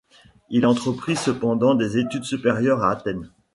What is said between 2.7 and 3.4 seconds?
à Athènes.